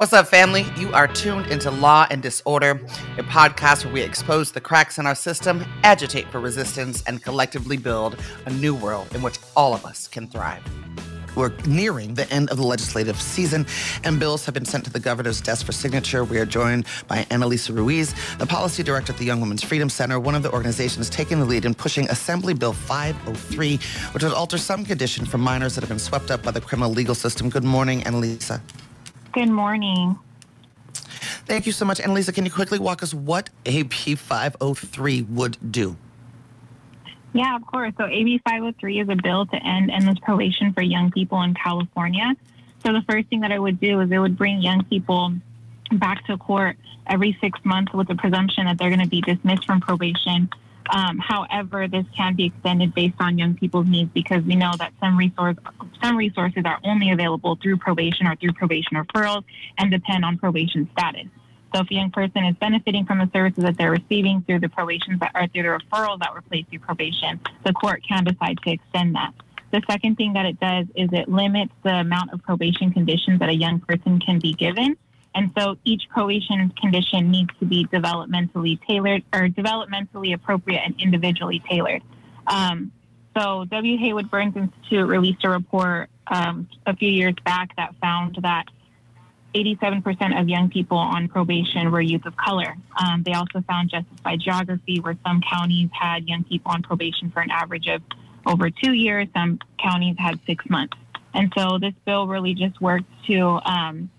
What's 0.00 0.14
up, 0.14 0.28
family? 0.28 0.64
You 0.78 0.90
are 0.94 1.06
tuned 1.06 1.48
into 1.48 1.70
Law 1.70 2.06
and 2.10 2.22
Disorder, 2.22 2.80
a 3.18 3.22
podcast 3.22 3.84
where 3.84 3.92
we 3.92 4.00
expose 4.00 4.50
the 4.50 4.58
cracks 4.58 4.96
in 4.96 5.04
our 5.04 5.14
system, 5.14 5.62
agitate 5.82 6.26
for 6.28 6.40
resistance, 6.40 7.02
and 7.02 7.22
collectively 7.22 7.76
build 7.76 8.16
a 8.46 8.50
new 8.50 8.74
world 8.74 9.14
in 9.14 9.20
which 9.20 9.38
all 9.54 9.74
of 9.74 9.84
us 9.84 10.08
can 10.08 10.26
thrive. 10.26 10.62
We're 11.36 11.52
nearing 11.66 12.14
the 12.14 12.26
end 12.32 12.48
of 12.48 12.56
the 12.56 12.62
legislative 12.62 13.20
season, 13.20 13.66
and 14.02 14.18
bills 14.18 14.46
have 14.46 14.54
been 14.54 14.64
sent 14.64 14.86
to 14.86 14.90
the 14.90 15.00
governor's 15.00 15.42
desk 15.42 15.66
for 15.66 15.72
signature. 15.72 16.24
We 16.24 16.38
are 16.38 16.46
joined 16.46 16.86
by 17.06 17.24
Analisa 17.24 17.76
Ruiz, 17.76 18.14
the 18.38 18.46
policy 18.46 18.82
director 18.82 19.12
at 19.12 19.18
the 19.18 19.26
Young 19.26 19.42
Women's 19.42 19.62
Freedom 19.62 19.90
Center, 19.90 20.18
one 20.18 20.34
of 20.34 20.42
the 20.42 20.50
organizations 20.50 21.10
taking 21.10 21.40
the 21.40 21.44
lead 21.44 21.66
in 21.66 21.74
pushing 21.74 22.08
Assembly 22.08 22.54
Bill 22.54 22.72
503, 22.72 23.78
which 24.12 24.22
would 24.22 24.32
alter 24.32 24.56
some 24.56 24.82
condition 24.82 25.26
for 25.26 25.36
minors 25.36 25.74
that 25.74 25.82
have 25.82 25.90
been 25.90 25.98
swept 25.98 26.30
up 26.30 26.42
by 26.42 26.52
the 26.52 26.60
criminal 26.62 26.90
legal 26.90 27.14
system. 27.14 27.50
Good 27.50 27.64
morning, 27.64 28.00
Analisa. 28.04 28.62
Good 29.32 29.48
morning. 29.48 30.18
Thank 31.46 31.66
you 31.66 31.72
so 31.72 31.84
much. 31.84 31.98
Analisa, 31.98 32.34
can 32.34 32.44
you 32.44 32.50
quickly 32.50 32.78
walk 32.78 33.02
us 33.02 33.14
what 33.14 33.50
AB 33.64 34.14
503 34.16 35.22
would 35.22 35.72
do? 35.72 35.96
Yeah, 37.32 37.54
of 37.54 37.64
course. 37.66 37.92
So 37.96 38.06
AB 38.06 38.40
503 38.44 39.00
is 39.00 39.08
a 39.08 39.14
bill 39.14 39.46
to 39.46 39.56
end 39.56 39.90
endless 39.90 40.18
probation 40.18 40.72
for 40.72 40.82
young 40.82 41.12
people 41.12 41.42
in 41.42 41.54
California. 41.54 42.34
So 42.84 42.92
the 42.92 43.02
first 43.08 43.28
thing 43.28 43.40
that 43.40 43.52
I 43.52 43.58
would 43.58 43.78
do 43.80 44.00
is 44.00 44.10
it 44.10 44.18
would 44.18 44.36
bring 44.36 44.60
young 44.60 44.84
people 44.84 45.32
back 45.92 46.26
to 46.26 46.36
court 46.36 46.76
every 47.06 47.36
six 47.40 47.58
months 47.64 47.92
with 47.92 48.08
the 48.08 48.14
presumption 48.14 48.66
that 48.66 48.78
they're 48.78 48.90
going 48.90 49.00
to 49.02 49.08
be 49.08 49.20
dismissed 49.20 49.64
from 49.64 49.80
probation 49.80 50.48
um, 50.88 51.18
however, 51.18 51.86
this 51.88 52.06
can 52.16 52.34
be 52.34 52.46
extended 52.46 52.94
based 52.94 53.16
on 53.20 53.38
young 53.38 53.54
people's 53.54 53.86
needs 53.86 54.10
because 54.12 54.42
we 54.44 54.56
know 54.56 54.72
that 54.78 54.92
some 55.00 55.16
resource 55.16 55.56
some 56.02 56.16
resources 56.16 56.62
are 56.64 56.78
only 56.84 57.10
available 57.10 57.58
through 57.62 57.76
probation 57.76 58.26
or 58.26 58.34
through 58.36 58.52
probation 58.52 58.96
referrals 58.96 59.44
and 59.78 59.90
depend 59.90 60.24
on 60.24 60.38
probation 60.38 60.88
status. 60.92 61.26
So 61.74 61.82
if 61.82 61.90
a 61.90 61.94
young 61.94 62.10
person 62.10 62.44
is 62.44 62.56
benefiting 62.56 63.04
from 63.04 63.18
the 63.18 63.30
services 63.32 63.62
that 63.62 63.76
they're 63.76 63.92
receiving 63.92 64.42
through 64.42 64.60
the 64.60 64.68
probations 64.68 65.20
that, 65.20 65.30
or 65.34 65.46
through 65.46 65.62
the 65.62 65.78
referrals 65.78 66.18
that 66.18 66.34
were 66.34 66.42
placed 66.42 66.70
through 66.70 66.80
probation, 66.80 67.40
the 67.64 67.72
court 67.72 68.02
can 68.06 68.24
decide 68.24 68.58
to 68.64 68.72
extend 68.72 69.14
that. 69.14 69.32
The 69.70 69.80
second 69.88 70.16
thing 70.16 70.32
that 70.32 70.46
it 70.46 70.58
does 70.58 70.86
is 70.96 71.10
it 71.12 71.28
limits 71.28 71.72
the 71.84 71.94
amount 71.94 72.32
of 72.32 72.42
probation 72.42 72.92
conditions 72.92 73.38
that 73.38 73.48
a 73.48 73.54
young 73.54 73.78
person 73.78 74.18
can 74.18 74.40
be 74.40 74.52
given. 74.52 74.96
And 75.34 75.50
so 75.56 75.76
each 75.84 76.08
probation 76.08 76.70
condition 76.80 77.30
needs 77.30 77.50
to 77.60 77.66
be 77.66 77.86
developmentally 77.86 78.80
tailored 78.86 79.22
or 79.32 79.48
developmentally 79.48 80.34
appropriate 80.34 80.82
and 80.84 80.94
individually 81.00 81.62
tailored. 81.68 82.02
Um, 82.46 82.92
so 83.36 83.64
W. 83.70 83.96
Haywood 83.98 84.30
Burns 84.30 84.56
Institute 84.56 85.06
released 85.06 85.44
a 85.44 85.50
report 85.50 86.10
um, 86.26 86.68
a 86.86 86.96
few 86.96 87.08
years 87.08 87.34
back 87.44 87.76
that 87.76 87.94
found 88.00 88.38
that 88.42 88.66
87% 89.54 90.40
of 90.40 90.48
young 90.48 90.70
people 90.70 90.98
on 90.98 91.28
probation 91.28 91.90
were 91.90 92.00
youth 92.00 92.24
of 92.26 92.36
color. 92.36 92.76
Um, 92.96 93.22
they 93.24 93.32
also 93.32 93.62
found 93.62 93.90
justice 93.90 94.18
by 94.22 94.36
geography, 94.36 95.00
where 95.00 95.16
some 95.26 95.40
counties 95.40 95.90
had 95.92 96.28
young 96.28 96.44
people 96.44 96.70
on 96.72 96.82
probation 96.82 97.30
for 97.30 97.40
an 97.40 97.50
average 97.50 97.88
of 97.88 98.02
over 98.46 98.70
two 98.70 98.92
years, 98.92 99.28
some 99.34 99.58
counties 99.78 100.16
had 100.18 100.38
six 100.46 100.64
months. 100.68 100.96
And 101.34 101.52
so 101.56 101.78
this 101.78 101.94
bill 102.04 102.26
really 102.26 102.54
just 102.54 102.80
works 102.80 103.04
to 103.26 103.60
um, 103.64 104.10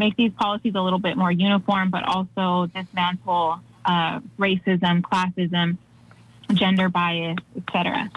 make 0.00 0.16
these 0.16 0.32
policies 0.32 0.74
a 0.74 0.80
little 0.80 0.98
bit 0.98 1.16
more 1.16 1.30
uniform, 1.30 1.90
but 1.90 2.02
also 2.04 2.66
dismantle 2.74 3.60
uh, 3.84 4.18
racism, 4.38 5.02
classism, 5.02 5.76
gender 6.54 6.88
bias, 6.88 7.36
etc. 7.56 8.10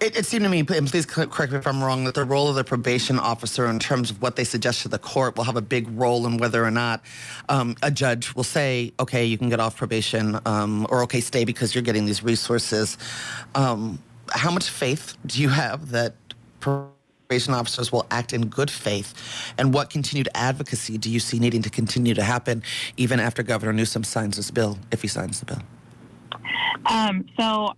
It, 0.00 0.16
it, 0.16 0.26
seemed 0.26 0.44
to 0.44 0.48
me, 0.48 0.60
and 0.60 0.88
please 0.88 1.04
correct 1.04 1.52
me 1.52 1.58
if 1.58 1.66
I'm 1.66 1.82
wrong, 1.82 2.04
that 2.04 2.14
the 2.14 2.24
role 2.24 2.48
of 2.48 2.54
the 2.54 2.64
probation 2.64 3.18
officer 3.18 3.66
in 3.66 3.78
terms 3.78 4.10
of 4.10 4.22
what 4.22 4.36
they 4.36 4.44
suggest 4.44 4.82
to 4.82 4.88
the 4.88 4.98
court 4.98 5.36
will 5.36 5.44
have 5.44 5.56
a 5.56 5.62
big 5.62 5.88
role 5.98 6.26
in 6.26 6.38
whether 6.38 6.64
or 6.64 6.70
not 6.70 7.02
um, 7.48 7.76
a 7.82 7.90
judge 7.90 8.34
will 8.34 8.44
say, 8.44 8.92
okay, 9.00 9.24
you 9.24 9.36
can 9.36 9.48
get 9.48 9.60
off 9.60 9.76
probation, 9.76 10.38
um, 10.46 10.86
or 10.90 11.02
okay, 11.02 11.20
stay 11.20 11.44
because 11.44 11.74
you're 11.74 11.82
getting 11.82 12.06
these 12.06 12.22
resources. 12.22 12.98
Um, 13.54 13.98
how 14.30 14.50
much 14.50 14.68
faith 14.68 15.16
do 15.26 15.40
you 15.42 15.48
have 15.50 15.90
that? 15.90 16.14
Probation 17.28 17.54
officers 17.54 17.90
will 17.90 18.06
act 18.10 18.32
in 18.32 18.46
good 18.46 18.70
faith? 18.70 19.14
And 19.58 19.72
what 19.72 19.90
continued 19.90 20.28
advocacy 20.34 20.98
do 20.98 21.10
you 21.10 21.20
see 21.20 21.38
needing 21.38 21.62
to 21.62 21.70
continue 21.70 22.14
to 22.14 22.22
happen 22.22 22.62
even 22.96 23.20
after 23.20 23.42
Governor 23.42 23.72
Newsom 23.72 24.04
signs 24.04 24.36
this 24.36 24.50
bill, 24.50 24.78
if 24.90 25.02
he 25.02 25.08
signs 25.08 25.40
the 25.40 25.46
bill? 25.46 25.62
Um, 26.86 27.26
so 27.38 27.72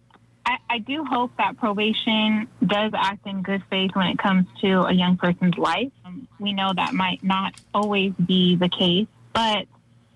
I, 0.45 0.59
I, 0.69 0.79
do 0.79 1.05
hope 1.05 1.31
that 1.39 1.57
probation 1.59 2.49
does 2.67 2.91
act 2.95 3.25
in 3.27 3.43
good 3.43 3.63
faith 3.71 3.93
when 3.95 4.07
it 4.09 4.19
comes 4.19 4.47
to 4.63 4.83
a 4.83 4.93
young 4.93 5.17
person's 5.17 5.57
life. 5.57 5.93
Um, 6.05 6.27
we 6.41 6.53
know 6.53 6.73
that 6.75 6.93
might 6.93 7.23
not 7.23 7.55
always 7.73 8.13
be 8.15 8.57
the 8.57 8.69
case, 8.69 9.07
but 9.33 9.67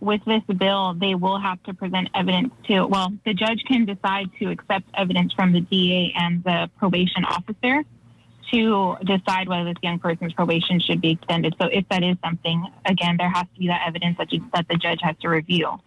with 0.00 0.24
this 0.24 0.42
bill, 0.56 0.94
they 0.94 1.14
will 1.14 1.38
have 1.38 1.62
to 1.64 1.74
present 1.74 2.08
evidence 2.14 2.52
to, 2.64 2.86
well, 2.86 3.12
the 3.24 3.34
judge 3.34 3.62
can 3.66 3.84
decide 3.84 4.30
to 4.40 4.50
accept 4.50 4.86
evidence 4.94 5.32
from 5.34 5.52
the 5.52 5.60
DA 5.60 6.12
and 6.16 6.42
the 6.42 6.68
probation 6.78 7.24
officer 7.26 7.84
to 8.50 8.96
decide 9.04 9.48
whether 9.48 9.64
this 9.64 9.82
young 9.82 9.98
person's 9.98 10.32
probation 10.32 10.80
should 10.80 11.00
be 11.00 11.10
extended. 11.10 11.54
So 11.60 11.68
if 11.68 11.88
that 11.88 12.02
is 12.02 12.16
something, 12.24 12.66
again, 12.84 13.16
there 13.18 13.30
has 13.30 13.46
to 13.54 13.60
be 13.60 13.68
that 13.68 13.82
evidence 13.86 14.18
that, 14.18 14.32
you, 14.32 14.44
that 14.54 14.66
the 14.68 14.76
judge 14.76 15.00
has 15.02 15.16
to 15.22 15.28
review. 15.28 15.80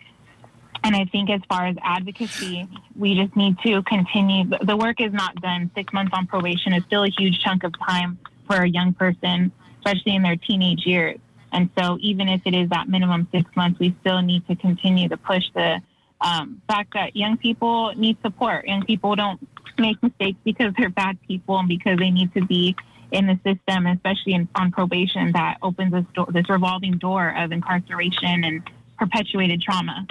And 0.83 0.95
I 0.95 1.05
think 1.05 1.29
as 1.29 1.41
far 1.47 1.65
as 1.65 1.77
advocacy, 1.81 2.67
we 2.97 3.15
just 3.15 3.35
need 3.35 3.57
to 3.59 3.81
continue. 3.83 4.45
The 4.61 4.75
work 4.75 4.99
is 4.99 5.13
not 5.13 5.35
done. 5.35 5.71
Six 5.75 5.93
months 5.93 6.11
on 6.13 6.27
probation 6.27 6.73
is 6.73 6.83
still 6.85 7.03
a 7.03 7.09
huge 7.09 7.39
chunk 7.39 7.63
of 7.63 7.73
time 7.87 8.17
for 8.47 8.57
a 8.57 8.67
young 8.67 8.93
person, 8.93 9.51
especially 9.77 10.15
in 10.15 10.23
their 10.23 10.35
teenage 10.35 10.85
years. 10.85 11.19
And 11.53 11.69
so 11.77 11.97
even 12.01 12.27
if 12.27 12.41
it 12.45 12.53
is 12.53 12.69
that 12.69 12.89
minimum 12.89 13.27
six 13.31 13.49
months, 13.55 13.79
we 13.79 13.95
still 14.01 14.21
need 14.21 14.45
to 14.47 14.55
continue 14.55 15.07
to 15.07 15.17
push 15.17 15.43
the 15.53 15.81
um, 16.23 16.61
fact 16.67 16.93
that 16.93 17.15
young 17.15 17.37
people 17.37 17.93
need 17.95 18.17
support. 18.21 18.65
Young 18.65 18.83
people 18.85 19.15
don't 19.15 19.39
make 19.77 20.01
mistakes 20.01 20.39
because 20.43 20.73
they're 20.77 20.89
bad 20.89 21.17
people 21.27 21.59
and 21.59 21.67
because 21.67 21.99
they 21.99 22.09
need 22.09 22.33
to 22.33 22.45
be 22.45 22.75
in 23.11 23.27
the 23.27 23.39
system, 23.43 23.85
especially 23.85 24.33
in, 24.33 24.47
on 24.55 24.71
probation, 24.71 25.31
that 25.33 25.57
opens 25.61 25.91
this, 25.91 26.05
this 26.29 26.49
revolving 26.49 26.97
door 26.97 27.29
of 27.37 27.51
incarceration 27.51 28.43
and 28.43 28.69
perpetuated 28.97 29.61
trauma. 29.61 30.07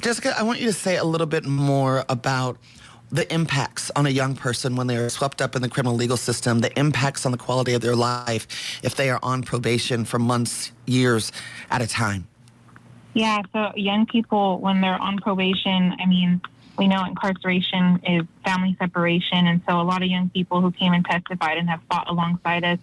Jessica, 0.00 0.34
I 0.38 0.42
want 0.42 0.60
you 0.60 0.66
to 0.66 0.72
say 0.72 0.96
a 0.96 1.04
little 1.04 1.26
bit 1.26 1.46
more 1.46 2.04
about 2.08 2.58
the 3.10 3.32
impacts 3.32 3.90
on 3.94 4.06
a 4.06 4.10
young 4.10 4.34
person 4.34 4.74
when 4.74 4.86
they 4.88 4.96
are 4.96 5.08
swept 5.08 5.40
up 5.40 5.54
in 5.54 5.62
the 5.62 5.68
criminal 5.68 5.94
legal 5.94 6.16
system, 6.16 6.58
the 6.58 6.76
impacts 6.78 7.24
on 7.24 7.32
the 7.32 7.38
quality 7.38 7.72
of 7.74 7.80
their 7.80 7.94
life 7.94 8.80
if 8.82 8.96
they 8.96 9.08
are 9.08 9.20
on 9.22 9.42
probation 9.42 10.04
for 10.04 10.18
months, 10.18 10.72
years 10.86 11.30
at 11.70 11.80
a 11.80 11.86
time. 11.86 12.26
Yeah, 13.14 13.42
so 13.52 13.70
young 13.76 14.06
people, 14.06 14.58
when 14.58 14.80
they're 14.80 15.00
on 15.00 15.18
probation, 15.18 15.94
I 16.00 16.06
mean, 16.06 16.40
we 16.76 16.88
know 16.88 17.04
incarceration 17.04 18.00
is 18.04 18.22
family 18.44 18.76
separation. 18.80 19.46
And 19.46 19.62
so 19.68 19.80
a 19.80 19.82
lot 19.82 20.02
of 20.02 20.08
young 20.08 20.30
people 20.30 20.60
who 20.60 20.72
came 20.72 20.92
and 20.92 21.04
testified 21.04 21.58
and 21.58 21.70
have 21.70 21.80
fought 21.88 22.10
alongside 22.10 22.64
us, 22.64 22.78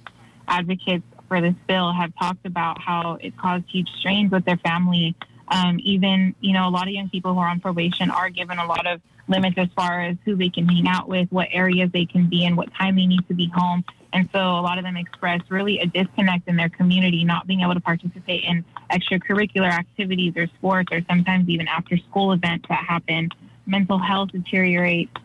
advocates 0.48 1.04
for 1.28 1.42
this 1.42 1.56
bill, 1.68 1.92
have 1.92 2.14
talked 2.18 2.46
about 2.46 2.82
how 2.82 3.18
it 3.22 3.38
caused 3.38 3.66
huge 3.68 3.90
strains 4.00 4.32
with 4.32 4.46
their 4.46 4.58
family. 4.58 5.16
Um, 5.50 5.80
even, 5.84 6.34
you 6.40 6.54
know, 6.54 6.66
a 6.66 6.72
lot 6.72 6.88
of 6.88 6.94
young 6.94 7.10
people 7.10 7.34
who 7.34 7.40
are 7.42 7.50
on 7.50 7.60
probation 7.60 8.10
are 8.10 8.30
given 8.30 8.58
a 8.58 8.66
lot 8.66 8.88
of 8.88 9.02
limits 9.28 9.58
as 9.58 9.68
far 9.76 10.02
as 10.02 10.16
who 10.24 10.38
they 10.38 10.48
can 10.48 10.68
hang 10.68 10.88
out 10.88 11.10
with, 11.10 11.30
what 11.30 11.50
areas 11.52 11.92
they 11.92 12.06
can 12.06 12.30
be 12.30 12.46
in, 12.46 12.56
what 12.56 12.74
time 12.74 12.96
they 12.96 13.06
need 13.06 13.28
to 13.28 13.34
be 13.34 13.52
home. 13.54 13.84
And 14.14 14.30
so 14.34 14.40
a 14.40 14.62
lot 14.62 14.78
of 14.78 14.84
them 14.84 14.98
express 14.98 15.42
really 15.50 15.80
a 15.80 15.86
disconnect 15.86 16.48
in 16.48 16.58
their 16.58 16.70
community, 16.70 17.24
not 17.24 17.48
being 17.48 17.62
able 17.62 17.74
to 17.76 17.80
participate 17.80 18.44
in 18.44 18.66
extracurricular 18.92 19.72
activities 19.72 20.34
or 20.36 20.48
sports 20.48 20.90
or 20.92 21.02
sometimes 21.10 21.48
even 21.48 21.68
after 21.68 21.98
school 21.98 22.34
events 22.34 22.68
that 22.68 22.84
happen 22.84 23.30
mental 23.66 23.98
health 23.98 24.32
deteriorates, 24.32 25.16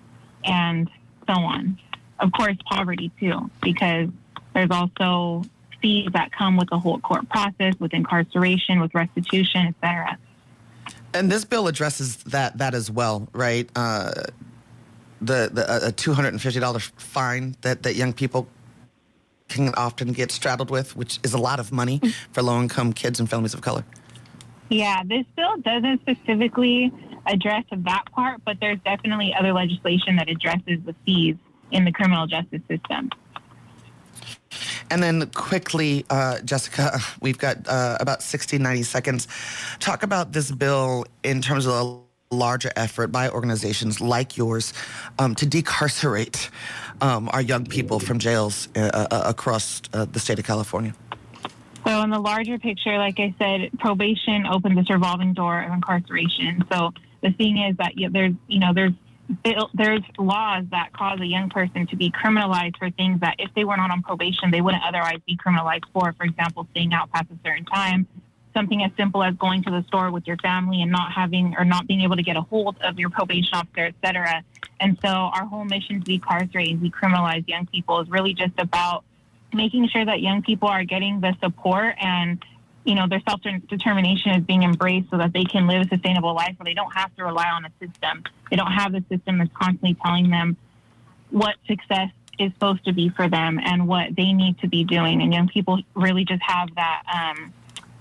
and 0.45 0.89
so 1.27 1.35
on. 1.35 1.79
Of 2.21 2.33
course, 2.33 2.57
poverty 2.65 3.11
too, 3.21 3.51
because 3.61 4.09
there's 4.55 4.71
also 4.71 5.43
fees 5.83 6.09
that 6.13 6.33
come 6.33 6.57
with 6.57 6.71
the 6.71 6.79
whole 6.79 6.99
court 7.01 7.29
process, 7.29 7.75
with 7.79 7.93
incarceration, 7.93 8.81
with 8.81 8.95
restitution, 8.95 9.67
etc. 9.67 10.17
And 11.13 11.31
this 11.31 11.45
bill 11.45 11.67
addresses 11.67 12.17
that 12.25 12.59
that 12.59 12.75
as 12.75 12.91
well, 12.91 13.29
right? 13.33 13.69
Uh, 13.77 14.13
the 15.21 15.51
the 15.53 15.89
a 15.89 15.93
two 15.93 16.15
hundred 16.15 16.29
and 16.29 16.41
fifty 16.41 16.61
dollar 16.61 16.79
fine 16.79 17.57
that 17.63 17.83
that 17.83 17.97
young 17.97 18.13
people 18.13 18.49
can 19.49 19.75
often 19.77 20.13
get 20.13 20.31
straddled 20.31 20.71
with, 20.71 20.97
which 20.97 21.19
is 21.23 21.35
a 21.35 21.39
lot 21.39 21.61
of 21.61 21.73
money 21.73 22.01
for 22.33 22.43
low 22.43 22.61
income 22.61 22.93
kids 22.93 23.21
and 23.21 23.29
families 23.29 23.55
of 23.55 23.63
color. 23.63 23.85
Yeah, 24.69 25.03
this 25.05 25.25
bill 25.37 25.57
doesn't 25.59 26.01
specifically 26.01 26.93
address 27.27 27.65
that 27.71 28.05
part, 28.13 28.41
but 28.45 28.59
there's 28.61 28.79
definitely 28.85 29.35
other 29.39 29.53
legislation 29.53 30.17
that 30.17 30.29
addresses 30.29 30.81
the 30.85 30.95
fees 31.05 31.37
in 31.71 31.85
the 31.85 31.93
criminal 31.93 32.27
justice 32.27 32.63
system. 32.69 33.11
And 34.91 35.03
then 35.03 35.31
quickly, 35.31 36.05
uh, 36.11 36.41
Jessica, 36.41 36.99
we've 37.21 37.39
got 37.39 37.69
uh, 37.69 37.99
about 38.01 38.23
60, 38.23 38.59
90 38.59 38.83
seconds. 38.83 39.29
Talk 39.81 40.03
about 40.03 40.33
this 40.33 40.51
bill 40.51 41.05
in 41.23 41.43
terms 41.43 41.67
of 41.67 42.06
larger 42.31 42.71
effort 42.77 43.09
by 43.09 43.29
organizations 43.29 44.01
like 44.01 44.37
yours 44.37 44.73
um, 45.19 45.35
to 45.35 45.47
decarcerate 45.47 46.51
um, 47.01 47.29
our 47.33 47.43
young 47.43 47.67
people 47.67 48.01
from 48.01 48.19
jails 48.19 48.69
uh, 48.77 49.07
uh 49.11 49.23
across 49.27 49.83
uh, 49.93 50.05
the 50.07 50.19
state 50.19 50.39
of 50.39 50.45
California. 50.45 50.95
So, 51.87 52.03
in 52.03 52.11
the 52.11 52.19
larger 52.19 52.59
picture, 52.59 52.99
like 52.99 53.21
I 53.21 53.33
said, 53.39 53.71
probation 53.79 54.45
opens 54.45 54.77
this 54.77 54.91
revolving 54.91 55.35
door 55.35 55.63
of 55.63 55.73
incarceration. 55.73 56.65
So, 56.73 56.93
the 57.23 57.31
thing 57.31 57.59
is 57.59 57.77
that 57.77 57.93
there's, 58.11 58.35
you 58.49 58.59
know, 58.59 58.73
there's 58.75 58.93
there's 59.75 60.03
laws 60.19 60.65
that 60.71 60.93
cause 60.93 61.21
a 61.21 61.27
young 61.27 61.51
person 61.51 61.87
to 61.89 61.97
be 61.97 62.11
criminalized 62.11 62.77
for 62.79 62.91
things 62.91 63.21
that 63.21 63.37
if 63.39 63.51
they 63.55 63.65
were 63.65 63.77
not 63.77 63.91
on 63.91 64.03
probation, 64.03 64.51
they 64.51 64.61
wouldn't 64.61 64.83
otherwise 64.85 65.19
be 65.27 65.37
criminalized 65.37 65.85
for. 65.93 66.13
For 66.13 66.25
example, 66.25 66.67
staying 66.73 66.93
out 66.93 67.11
past 67.11 67.27
a 67.31 67.39
certain 67.45 67.65
time, 67.65 68.07
something 68.57 68.83
as 68.83 68.91
simple 68.97 69.23
as 69.23 69.35
going 69.35 69.63
to 69.65 69.71
the 69.71 69.85
store 69.87 70.11
with 70.11 70.27
your 70.27 70.39
family 70.39 70.81
and 70.81 70.91
not 70.91 71.13
having 71.13 71.55
or 71.59 71.65
not 71.65 71.87
being 71.87 72.01
able 72.01 72.17
to 72.17 72.23
get 72.23 72.37
a 72.37 72.41
hold 72.41 72.77
of 72.81 72.99
your 72.99 73.11
probation 73.11 73.51
officer, 73.53 73.85
et 73.85 73.95
cetera. 74.03 74.43
And 74.81 74.99
so 75.03 75.09
our 75.09 75.45
whole 75.45 75.65
mission 75.65 76.01
to 76.01 76.19
decarcerate 76.19 76.71
and 76.71 76.81
decriminalize 76.81 77.47
young 77.47 77.67
people 77.67 78.01
is 78.01 78.09
really 78.09 78.33
just 78.33 78.55
about 78.59 79.05
making 79.53 79.89
sure 79.89 80.05
that 80.05 80.21
young 80.21 80.43
people 80.43 80.69
are 80.69 80.85
getting 80.85 81.21
the 81.21 81.35
support 81.43 81.95
and 82.01 82.43
you 82.85 82.95
know 82.95 83.07
their 83.09 83.21
self 83.29 83.41
determination 83.69 84.33
is 84.33 84.45
being 84.45 84.63
embraced 84.63 85.11
so 85.11 85.19
that 85.19 85.33
they 85.33 85.45
can 85.45 85.67
live 85.67 85.83
a 85.83 85.89
sustainable 85.89 86.35
life 86.35 86.55
where 86.57 86.65
they 86.65 86.75
don't 86.75 86.95
have 86.95 87.15
to 87.17 87.25
rely 87.25 87.49
on 87.49 87.65
a 87.65 87.73
system. 87.85 88.23
They 88.51 88.57
don't 88.57 88.73
have 88.73 88.93
the 88.93 89.05
system 89.11 89.39
that's 89.39 89.51
constantly 89.55 89.97
telling 90.03 90.31
them 90.31 90.57
what 91.31 91.57
success 91.67 92.11
is 92.39 92.53
supposed 92.53 92.85
to 92.85 92.93
be 92.93 93.09
for 93.09 93.29
them 93.29 93.59
and 93.63 93.89
what 93.89 94.15
they 94.15 94.33
need 94.33 94.59
to 94.61 94.69
be 94.69 94.85
doing. 94.85 95.23
And 95.23 95.33
young 95.33 95.49
people 95.49 95.81
really 95.95 96.25
just 96.25 96.43
have 96.43 96.75
that 96.77 97.03
um, 97.13 97.53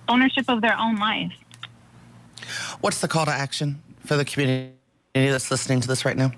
ownership 0.07 0.45
of 0.47 0.61
their 0.61 0.77
own 0.77 0.97
life. 0.97 1.33
What's 2.81 3.01
the 3.01 3.07
call 3.07 3.25
to 3.25 3.31
action 3.31 3.81
for 4.05 4.17
the 4.17 4.25
community 4.25 4.73
that's 5.13 5.49
listening 5.49 5.81
to 5.81 5.87
this 5.87 6.05
right 6.05 6.17
now? 6.17 6.31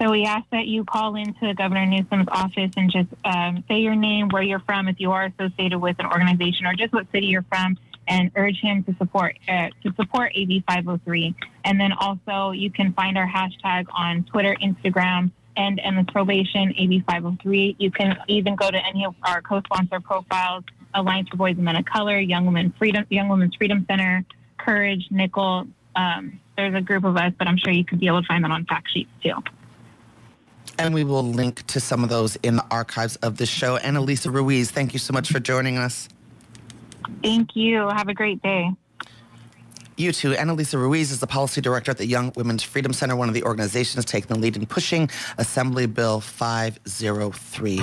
So 0.00 0.10
we 0.10 0.24
ask 0.24 0.44
that 0.50 0.66
you 0.66 0.84
call 0.84 1.14
into 1.14 1.54
Governor 1.54 1.86
Newsom's 1.86 2.28
office 2.28 2.70
and 2.76 2.90
just 2.90 3.08
um, 3.24 3.64
say 3.68 3.78
your 3.78 3.94
name, 3.94 4.28
where 4.28 4.42
you're 4.42 4.60
from, 4.60 4.88
if 4.88 5.00
you 5.00 5.12
are 5.12 5.32
associated 5.38 5.78
with 5.78 5.96
an 5.98 6.06
organization, 6.06 6.66
or 6.66 6.74
just 6.74 6.92
what 6.92 7.06
city 7.12 7.26
you're 7.26 7.46
from, 7.48 7.78
and 8.08 8.30
urge 8.36 8.60
him 8.60 8.84
to 8.84 8.94
support 8.96 9.36
uh, 9.48 9.68
to 9.82 9.94
support 9.94 10.32
AB 10.34 10.64
503. 10.68 11.34
And 11.64 11.80
then 11.80 11.92
also 11.92 12.50
you 12.50 12.70
can 12.70 12.92
find 12.92 13.16
our 13.16 13.26
hashtag 13.26 13.86
on 13.92 14.24
Twitter, 14.24 14.56
Instagram, 14.62 15.30
and 15.56 15.80
Endless 15.82 16.06
Probation 16.12 16.74
AB 16.76 17.00
503. 17.08 17.76
You 17.78 17.90
can 17.90 18.18
even 18.28 18.54
go 18.54 18.70
to 18.70 18.86
any 18.86 19.04
of 19.06 19.14
our 19.22 19.40
co-sponsor 19.40 20.00
profiles: 20.00 20.64
Alliance 20.96 21.28
for 21.28 21.36
Boys 21.36 21.56
and 21.56 21.64
Men 21.64 21.76
of 21.76 21.84
Color, 21.84 22.18
Young 22.18 22.46
Women 22.46 22.74
Freedom, 22.78 23.04
Young 23.10 23.28
Women's 23.28 23.54
Freedom 23.54 23.84
Center, 23.88 24.24
Courage, 24.58 25.06
Nickel. 25.10 25.66
Um, 25.94 26.40
there's 26.56 26.74
a 26.74 26.80
group 26.80 27.04
of 27.04 27.16
us, 27.16 27.32
but 27.38 27.46
I'm 27.46 27.58
sure 27.58 27.72
you 27.72 27.84
could 27.84 28.00
be 28.00 28.06
able 28.06 28.22
to 28.22 28.26
find 28.26 28.42
that 28.44 28.50
on 28.50 28.64
fact 28.64 28.90
sheets 28.92 29.10
too. 29.22 29.34
And 30.78 30.92
we 30.92 31.04
will 31.04 31.22
link 31.22 31.66
to 31.68 31.80
some 31.80 32.02
of 32.02 32.10
those 32.10 32.36
in 32.36 32.56
the 32.56 32.64
archives 32.70 33.16
of 33.16 33.36
the 33.36 33.46
show. 33.46 33.78
Analisa 33.78 34.32
Ruiz, 34.32 34.70
thank 34.70 34.92
you 34.92 34.98
so 34.98 35.12
much 35.12 35.30
for 35.30 35.40
joining 35.40 35.78
us. 35.78 36.08
Thank 37.22 37.54
you. 37.54 37.88
Have 37.88 38.08
a 38.08 38.14
great 38.14 38.42
day. 38.42 38.70
You 39.96 40.12
too. 40.12 40.32
Analisa 40.32 40.74
Ruiz 40.74 41.10
is 41.10 41.20
the 41.20 41.26
policy 41.26 41.62
director 41.62 41.90
at 41.90 41.96
the 41.96 42.06
Young 42.06 42.32
Women's 42.36 42.62
Freedom 42.62 42.92
Center, 42.92 43.16
one 43.16 43.28
of 43.28 43.34
the 43.34 43.44
organizations 43.44 44.04
taking 44.04 44.28
the 44.28 44.38
lead 44.38 44.56
in 44.56 44.66
pushing 44.66 45.08
Assembly 45.38 45.86
Bill 45.86 46.20
503. 46.20 47.82